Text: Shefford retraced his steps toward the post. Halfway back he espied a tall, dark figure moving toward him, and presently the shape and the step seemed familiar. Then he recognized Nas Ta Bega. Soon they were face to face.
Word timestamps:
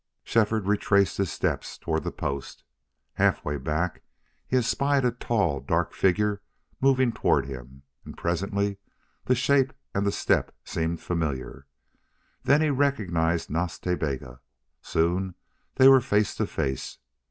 Shefford 0.23 0.65
retraced 0.65 1.17
his 1.17 1.31
steps 1.31 1.77
toward 1.77 2.03
the 2.05 2.11
post. 2.11 2.63
Halfway 3.13 3.57
back 3.57 4.01
he 4.47 4.57
espied 4.57 5.05
a 5.05 5.11
tall, 5.11 5.59
dark 5.59 5.93
figure 5.93 6.41
moving 6.79 7.11
toward 7.11 7.45
him, 7.45 7.83
and 8.03 8.17
presently 8.17 8.79
the 9.25 9.35
shape 9.35 9.73
and 9.93 10.03
the 10.03 10.11
step 10.11 10.55
seemed 10.65 11.01
familiar. 11.01 11.67
Then 12.41 12.61
he 12.61 12.71
recognized 12.71 13.51
Nas 13.51 13.77
Ta 13.77 13.93
Bega. 13.93 14.39
Soon 14.81 15.35
they 15.75 15.87
were 15.87 16.01
face 16.01 16.33
to 16.33 16.47
face. 16.47 16.97